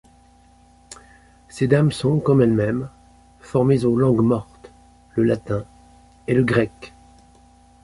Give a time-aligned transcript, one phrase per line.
[1.47, 2.89] Ces dames sont, comme elle-même,
[3.39, 4.71] formées aux langues mortes,
[5.13, 5.63] le latin
[6.25, 6.91] et le grec.